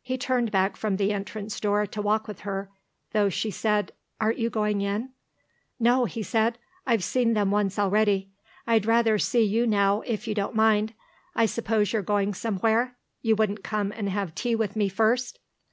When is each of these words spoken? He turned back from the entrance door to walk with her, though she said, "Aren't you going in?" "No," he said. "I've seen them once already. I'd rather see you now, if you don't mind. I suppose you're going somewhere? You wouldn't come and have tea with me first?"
He 0.00 0.16
turned 0.16 0.52
back 0.52 0.76
from 0.76 0.96
the 0.96 1.12
entrance 1.12 1.58
door 1.58 1.86
to 1.86 2.00
walk 2.00 2.28
with 2.28 2.42
her, 2.42 2.70
though 3.10 3.28
she 3.28 3.50
said, 3.50 3.90
"Aren't 4.20 4.38
you 4.38 4.48
going 4.48 4.80
in?" 4.80 5.10
"No," 5.80 6.04
he 6.04 6.22
said. 6.22 6.58
"I've 6.86 7.02
seen 7.02 7.34
them 7.34 7.50
once 7.50 7.76
already. 7.76 8.30
I'd 8.64 8.86
rather 8.86 9.18
see 9.18 9.42
you 9.42 9.66
now, 9.66 10.02
if 10.02 10.28
you 10.28 10.36
don't 10.36 10.54
mind. 10.54 10.94
I 11.34 11.46
suppose 11.46 11.92
you're 11.92 12.00
going 12.02 12.32
somewhere? 12.32 12.96
You 13.22 13.34
wouldn't 13.34 13.64
come 13.64 13.90
and 13.90 14.08
have 14.08 14.36
tea 14.36 14.54
with 14.54 14.76
me 14.76 14.88
first?" 14.88 15.40